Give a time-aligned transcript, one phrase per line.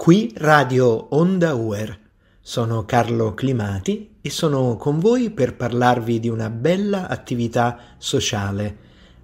[0.00, 1.94] Qui Radio Onda Uer.
[2.40, 8.76] Sono Carlo Climati e sono con voi per parlarvi di una bella attività sociale,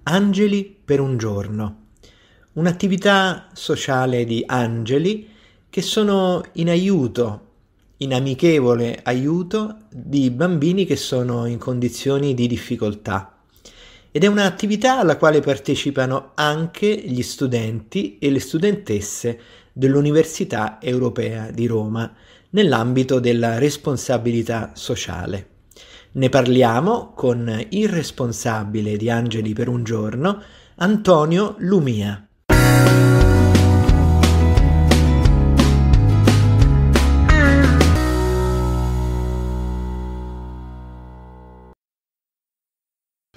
[0.03, 1.85] Angeli per un giorno.
[2.53, 5.27] Un'attività sociale di angeli
[5.67, 7.47] che sono in aiuto,
[7.97, 13.35] in amichevole aiuto di bambini che sono in condizioni di difficoltà.
[14.11, 19.39] Ed è un'attività alla quale partecipano anche gli studenti e le studentesse
[19.77, 22.11] dell'Università Europea di Roma
[22.49, 25.49] nell'ambito della responsabilità sociale.
[26.13, 30.41] Ne parliamo con il responsabile di Angeli per un giorno,
[30.77, 32.27] Antonio Lumia.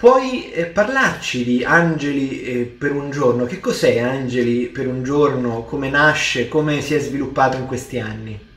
[0.01, 3.45] Puoi eh, parlarci di Angeli eh, per un giorno?
[3.45, 5.63] Che cos'è Angeli per un giorno?
[5.63, 6.47] Come nasce?
[6.47, 8.49] Come si è sviluppato in questi anni?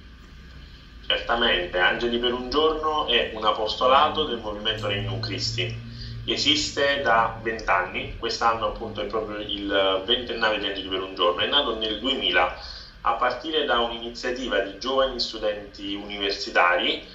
[1.07, 5.93] Certamente, Angeli per un giorno è un apostolato del movimento Regnum Christi.
[6.27, 11.49] Esiste da vent'anni, quest'anno appunto è proprio il ventennale di Angeli per un giorno, è
[11.49, 12.57] nato nel 2000
[13.03, 17.07] a partire da un'iniziativa di giovani studenti universitari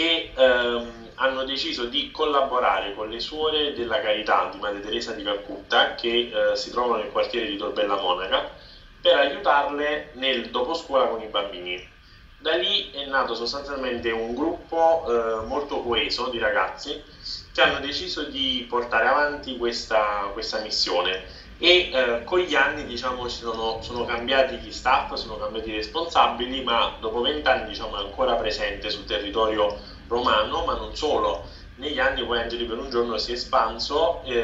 [0.00, 5.22] che ehm, hanno deciso di collaborare con le suore della carità di Madre Teresa di
[5.22, 8.50] Calcutta che eh, si trovano nel quartiere di Torbella Monaca
[8.98, 11.86] per aiutarle nel doposcuola con i bambini.
[12.38, 17.02] Da lì è nato sostanzialmente un gruppo eh, molto coeso di ragazzi
[17.52, 21.24] che hanno deciso di portare avanti questa, questa missione
[21.62, 26.62] e eh, con gli anni diciamo sono, sono, cambiati gli staff, sono cambiati i responsabili,
[26.62, 31.44] ma dopo vent'anni diciamo, è ancora presente sul territorio romano, ma non solo.
[31.74, 34.40] Negli anni poi Angeli per un giorno si è espanso eh,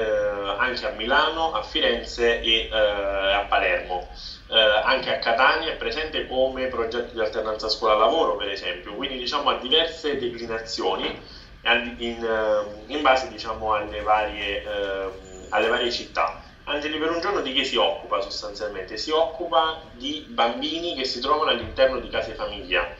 [0.58, 4.08] anche a Milano, a Firenze e eh, a Palermo.
[4.48, 9.48] Eh, anche a Catania è presente come progetto di alternanza scuola-lavoro, per esempio, quindi diciamo
[9.50, 11.18] a diverse declinazioni
[11.62, 15.10] in, eh, in base diciamo, alle, varie, eh,
[15.48, 16.44] alle varie città.
[16.68, 18.96] Angeli per un giorno di che si occupa sostanzialmente?
[18.96, 22.94] Si occupa di bambini che si trovano all'interno di case famiglia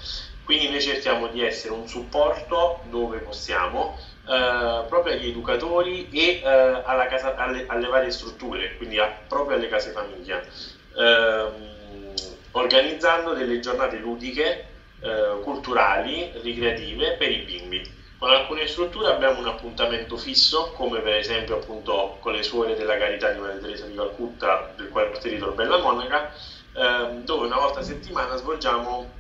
[0.47, 6.83] quindi noi cerchiamo di essere un supporto dove possiamo eh, proprio agli educatori e eh,
[7.09, 10.41] casa, alle, alle, varie strutture, quindi a, proprio alle case famiglia,
[10.97, 12.15] ehm,
[12.53, 14.67] organizzando delle giornate ludiche,
[15.01, 17.96] eh, culturali, ricreative per i bimbi.
[18.19, 22.97] Con alcune strutture abbiamo un appuntamento fisso, come per esempio appunto con le suore della
[22.97, 26.33] carità di Maria Teresa di Calcutta del quartiere di Torbella Monaca,
[26.73, 29.13] ehm, dove una volta a settimana svolgiamo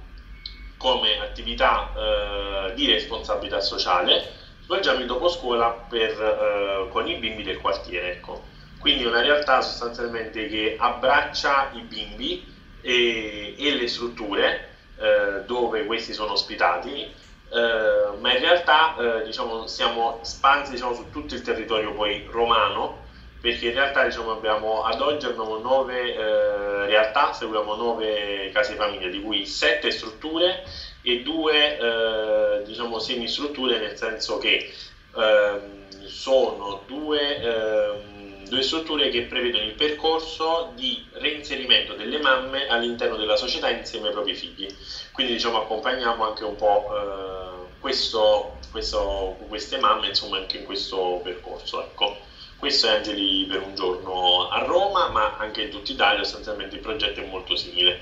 [0.78, 4.24] come attività eh, di responsabilità sociale,
[4.62, 8.12] svolgiamo il dopo scuola per, eh, con i bimbi del quartiere.
[8.12, 8.44] Ecco.
[8.78, 12.42] Quindi una realtà sostanzialmente che abbraccia i bimbi
[12.80, 14.68] e, e le strutture
[14.98, 17.12] eh, dove questi sono ospitati,
[17.50, 23.04] eh, ma in realtà eh, diciamo, siamo spansi diciamo, su tutto il territorio poi romano
[23.40, 29.08] perché in realtà diciamo, abbiamo, ad oggi abbiamo nove eh, realtà, seguiamo nove case famiglia,
[29.08, 30.64] di cui sette strutture
[31.00, 34.72] e due eh, diciamo, semistrutture, nel senso che
[35.14, 38.15] ehm, sono due, ehm,
[38.48, 44.12] due, strutture che prevedono il percorso di reinserimento delle mamme all'interno della società insieme ai
[44.12, 44.66] propri figli.
[45.12, 51.20] Quindi diciamo, accompagniamo anche un po' eh, questo, questo, queste mamme insomma, anche in questo
[51.22, 51.82] percorso.
[51.82, 52.34] Ecco.
[52.58, 56.80] Questo è Angeli per un giorno a Roma, ma anche in tutta Italia sostanzialmente il
[56.80, 58.00] progetto è molto simile.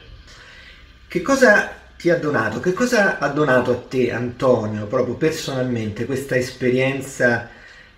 [1.09, 2.61] Che cosa ti ha donato?
[2.61, 7.51] Che cosa ha donato a te, Antonio, proprio personalmente, questa esperienza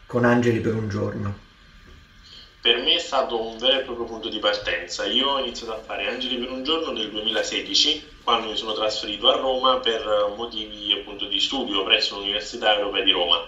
[0.06, 1.38] con Angeli per un giorno?
[2.66, 5.04] Per me è stato un vero e proprio punto di partenza.
[5.04, 9.28] Io ho iniziato a fare Angeli per un giorno nel 2016, quando mi sono trasferito
[9.28, 13.46] a Roma per motivi appunto di studio presso l'Università Europea di Roma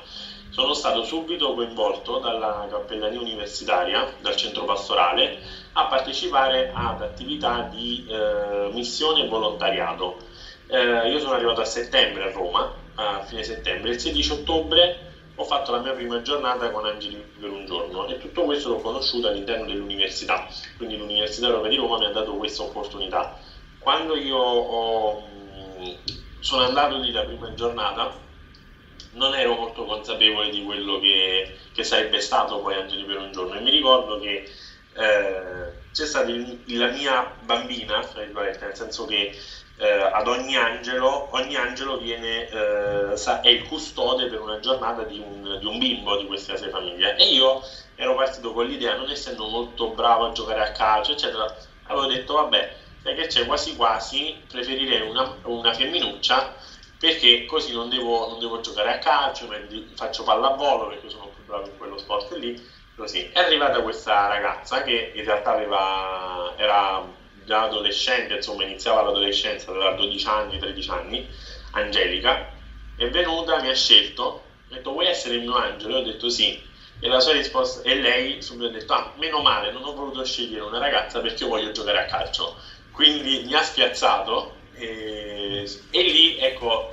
[0.51, 5.41] sono stato subito coinvolto dalla cappellania universitaria, dal centro pastorale,
[5.73, 10.19] a partecipare ad attività di eh, missione e volontariato.
[10.69, 15.07] Eh, io sono arrivato a settembre a Roma, a fine settembre, il 16 ottobre
[15.41, 18.81] ho fatto la mia prima giornata con Angeli per un giorno e tutto questo l'ho
[18.81, 23.39] conosciuto all'interno dell'università, quindi l'Università Europea di Roma mi ha dato questa opportunità.
[23.79, 25.23] Quando io ho,
[26.41, 28.13] sono andato lì la prima giornata,
[29.13, 33.55] non ero molto consapevole di quello che, che sarebbe stato poi Angeli per un giorno
[33.55, 34.45] e mi ricordo che
[34.93, 39.33] eh, c'è stata il, la mia bambina, nel senso che
[39.79, 45.19] eh, ad ogni angelo, ogni angelo viene, eh, è il custode per una giornata di
[45.19, 47.63] un, di un bimbo di questa case famiglia e io
[47.95, 52.35] ero partito con l'idea, non essendo molto bravo a giocare a calcio, eccetera, avevo detto
[52.35, 56.57] vabbè, sai che c'è quasi quasi preferirei una, una femminuccia
[56.99, 59.49] perché così non devo, non devo, giocare a calcio,
[59.95, 62.77] faccio pallavolo perché sono più bravo in quello sport lì.
[62.97, 63.31] Così.
[63.33, 67.01] È arrivata questa ragazza che in realtà aveva, era
[67.49, 71.27] già adolescente, insomma iniziava l'adolescenza, aveva 12 anni, 13 anni,
[71.73, 72.53] Angelica,
[72.95, 75.95] è venuta, mi ha scelto, ha detto vuoi essere il mio angelo?
[75.95, 76.61] Io ho detto sì.
[77.01, 80.25] E la sua risposta, e lei subito ha detto, ah, meno male, non ho voluto
[80.25, 82.57] scegliere una ragazza perché io voglio giocare a calcio.
[82.91, 86.91] Quindi mi ha spiazzato e, e lì, ecco,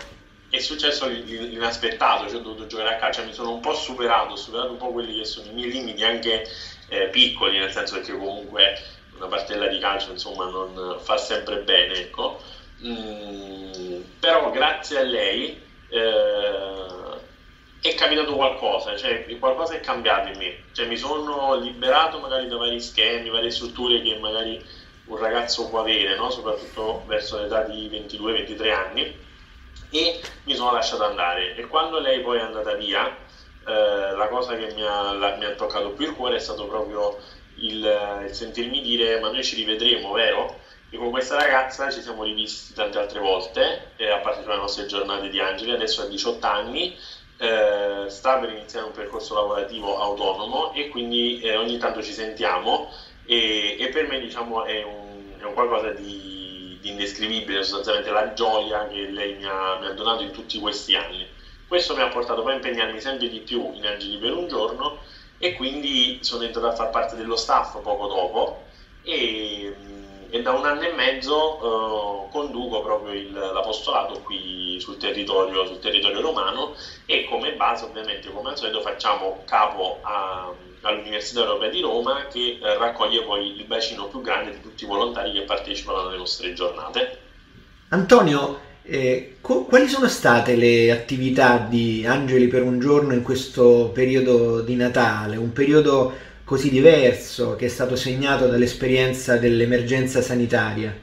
[0.50, 4.38] è successo l'inaspettato, cioè ho dovuto giocare a calcio, mi sono un po' superato, ho
[4.38, 6.48] superato un po' quelli che sono i miei limiti anche
[6.88, 8.80] eh, piccoli, nel senso che comunque
[9.16, 12.42] una partella di calcio insomma non fa sempre bene, ecco.
[12.84, 16.86] Mm, però grazie a lei eh,
[17.82, 22.58] è capitato qualcosa, cioè qualcosa è cambiato in me, cioè mi sono liberato magari da
[22.58, 24.64] vari schemi, varie strutture che magari
[25.06, 26.30] un ragazzo può avere, no?
[26.32, 29.24] soprattutto verso l'età di 22-23 anni,
[29.92, 31.56] e mi sono lasciato andare.
[31.56, 33.16] E quando lei poi è andata via,
[33.68, 36.66] eh, la cosa che mi ha, la, mi ha, toccato più il cuore è stato
[36.68, 37.20] proprio
[37.58, 40.60] il, il sentirmi dire ma noi ci rivedremo, vero?
[40.90, 44.86] E con questa ragazza ci siamo rivisti tante altre volte, eh, a parte le nostre
[44.86, 46.96] giornate di Angeli, adesso ha 18 anni,
[47.38, 52.90] eh, sta per iniziare un percorso lavorativo autonomo e quindi eh, ogni tanto ci sentiamo
[53.26, 58.34] e, e per me diciamo è un, è un qualcosa di, di, indescrivibile, sostanzialmente la
[58.34, 61.28] gioia che lei mi ha, mi ha donato in tutti questi anni.
[61.68, 65.00] Questo mi ha portato poi a impegnarmi sempre di più in Angeli per un giorno
[65.38, 68.64] e quindi sono entrato a far parte dello staff poco dopo
[69.04, 69.74] e,
[70.30, 75.80] e da un anno e mezzo eh, conduco proprio il, l'apostolato qui sul territorio, sul
[75.80, 76.74] territorio romano
[77.06, 80.54] e come base ovviamente come al solito facciamo capo a
[80.86, 84.88] all'Università Europea di Roma che eh, raccoglie poi il bacino più grande di tutti i
[84.88, 87.18] volontari che partecipano alle nostre giornate.
[87.90, 93.90] Antonio, eh, co- quali sono state le attività di Angeli per un giorno in questo
[93.94, 100.96] periodo di Natale, un periodo così diverso che è stato segnato dall'esperienza dell'emergenza sanitaria?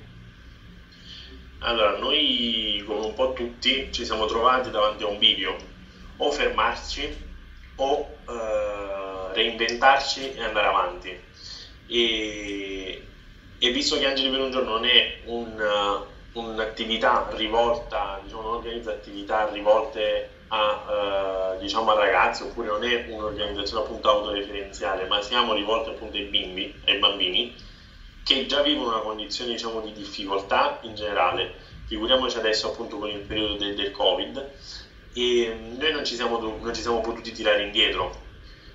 [1.59, 5.57] Allora, noi come un po' tutti ci siamo trovati davanti a un bivio,
[6.17, 7.17] o fermarci
[7.77, 11.19] o eh, reinventarci e andare avanti.
[11.89, 13.03] E,
[13.59, 18.91] e, visto che Angeli per un giorno non è un, un'attività rivolta, diciamo, non organizza
[18.91, 25.55] attività rivolte a, uh, diciamo, a ragazzi oppure non è un'organizzazione appunto autoreferenziale, ma siamo
[25.55, 27.55] rivolti appunto ai bimbi, ai bambini
[28.25, 31.55] che già vivono una condizione diciamo, di difficoltà in generale.
[31.87, 34.51] Figuriamoci adesso appunto con il periodo del, del Covid
[35.15, 38.31] e noi non ci, siamo, non ci siamo potuti tirare indietro.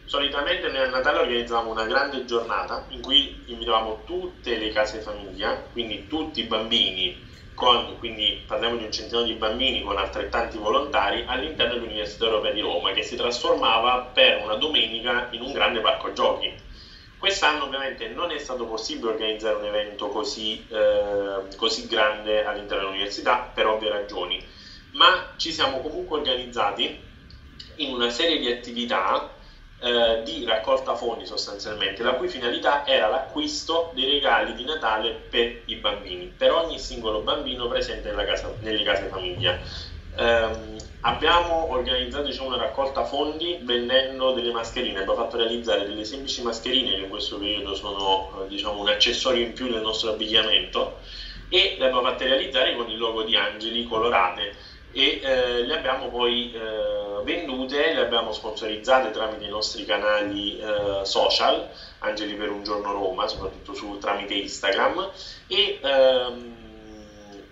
[0.05, 5.55] Solitamente noi a Natale organizzavamo una grande giornata in cui invitavamo tutte le case famiglia,
[5.71, 7.25] quindi tutti i bambini,
[7.57, 12.61] con, quindi parliamo di un centinaio di bambini con altrettanti volontari all'interno dell'Università Europea di
[12.61, 16.53] Roma che si trasformava per una domenica in un grande parco giochi.
[17.17, 23.49] Quest'anno ovviamente non è stato possibile organizzare un evento così, eh, così grande all'interno dell'università
[23.51, 24.45] per ovvie ragioni
[24.91, 26.99] ma ci siamo comunque organizzati
[27.77, 29.33] in una serie di attività
[29.79, 35.61] eh, di raccolta fondi sostanzialmente, la cui finalità era l'acquisto dei regali di Natale per
[35.65, 39.59] i bambini, per ogni singolo bambino presente casa, nelle case famiglia.
[40.15, 46.41] Eh, abbiamo organizzato diciamo, una raccolta fondi vendendo delle mascherine, abbiamo fatto realizzare delle semplici
[46.41, 51.01] mascherine che in questo periodo sono eh, diciamo, un accessorio in più del nostro abbigliamento
[51.49, 54.55] e le abbiamo fatte realizzare con il logo di angeli colorate
[54.97, 61.05] e eh, le abbiamo poi eh, vendute, le abbiamo sponsorizzate tramite i nostri canali eh,
[61.05, 65.07] social, Angeli per un giorno Roma, soprattutto su, tramite Instagram.
[65.45, 66.55] E, ehm,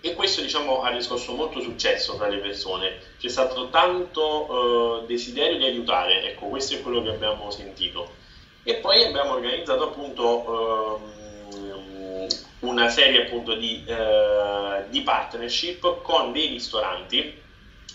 [0.02, 5.58] e questo diciamo, ha riscosso molto successo tra le persone, c'è stato tanto eh, desiderio
[5.60, 8.10] di aiutare, ecco questo è quello che abbiamo sentito.
[8.64, 11.95] E poi abbiamo organizzato appunto ehm,
[12.60, 17.41] una serie appunto di, eh, di partnership con dei ristoranti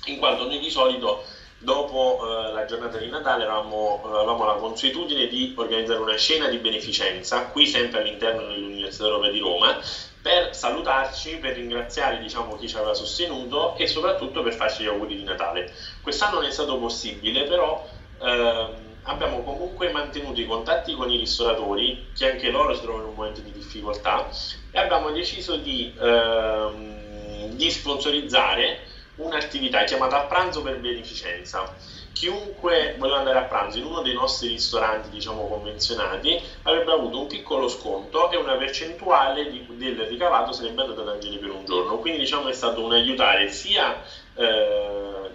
[0.06, 1.25] in quanto noi di solito
[1.58, 6.56] dopo eh, la giornata di Natale avevamo, avevamo, la consuetudine di organizzare una scena di
[6.56, 9.78] beneficenza, qui sempre all'interno dell'Università Europea di Roma,
[10.22, 15.16] per salutarci, per ringraziare diciamo, chi ci aveva sostenuto e soprattutto per farci gli auguri
[15.16, 15.72] di Natale.
[16.00, 17.87] Quest'anno non è stato possibile, però
[18.22, 18.68] eh,
[19.02, 23.14] abbiamo comunque mantenuto i contatti con i ristoratori, che anche loro si trovano in un
[23.16, 24.28] momento di difficoltà,
[24.71, 31.75] e abbiamo deciso di, eh, di sponsorizzare un'attività chiamata pranzo per beneficenza.
[32.12, 37.26] chiunque voleva andare a pranzo in uno dei nostri ristoranti, diciamo, convenzionati, avrebbe avuto un
[37.26, 41.99] piccolo sconto e una percentuale di, del ricavato sarebbe andata ad Angeli per un giorno.
[41.99, 44.02] Quindi, diciamo, è stato un aiutare sia
[44.35, 44.89] eh,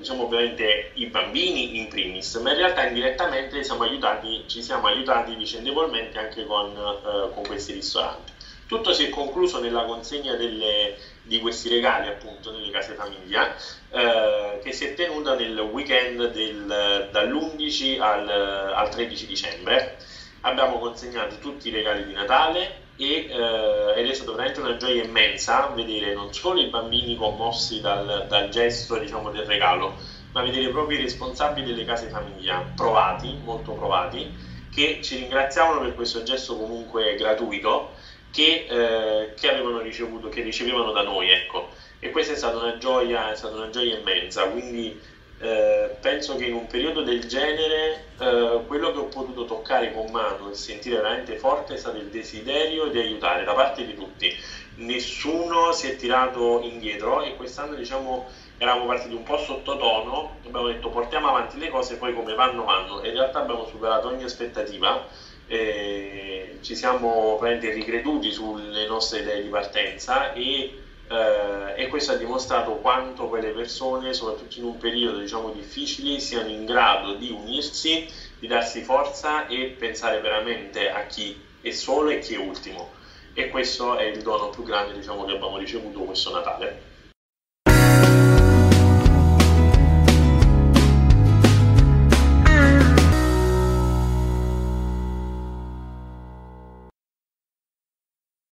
[0.05, 5.33] diciamo ovviamente i bambini in primis, ma in realtà indirettamente siamo aiutati, ci siamo aiutati
[5.33, 8.31] vicendevolmente anche con, eh, con questi ristoranti.
[8.67, 13.55] Tutto si è concluso nella consegna delle, di questi regali appunto nelle case famiglia
[13.89, 19.97] eh, che si è tenuta nel weekend del, dall'11 al, al 13 dicembre.
[20.41, 25.03] Abbiamo consegnato tutti i regali di Natale e, eh, ed è stata veramente una gioia
[25.03, 29.97] immensa vedere non solo i bambini commossi dal, dal gesto diciamo, del regalo,
[30.31, 34.33] ma vedere proprio i responsabili delle case famiglia provati, molto provati,
[34.71, 37.93] che ci ringraziavano per questo gesto comunque gratuito
[38.31, 41.69] che, eh, che, avevano ricevuto, che ricevevano da noi, ecco.
[41.99, 44.99] E questa è stata una gioia, è stata una gioia immensa, quindi
[45.37, 50.09] eh, penso che in un periodo del genere eh, quello che ho potuto toccare con
[50.11, 54.33] mano e sentire veramente forte è stato il desiderio di aiutare da parte di tutti.
[54.75, 60.89] Nessuno si è tirato indietro e quest'anno diciamo eravamo partiti un po' sottotono, abbiamo detto
[60.89, 65.07] portiamo avanti le cose, poi come vanno vanno e in realtà abbiamo superato ogni aspettativa
[65.47, 72.77] ci siamo veramente ricreduti sulle nostre idee di partenza e, eh, e, questo ha dimostrato
[72.77, 78.07] quanto quelle persone, soprattutto in un periodo diciamo difficile, siano in grado di unirsi,
[78.39, 82.93] di darsi forza e pensare veramente a chi è solo e chi è ultimo.
[83.33, 86.94] E questo è il dono più grande diciamo, che abbiamo ricevuto questo Natale.